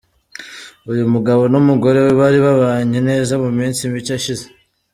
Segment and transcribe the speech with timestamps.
[0.91, 4.45] Uyu mugabo n'umugore we bari babanye neza mu minsi mike ishize.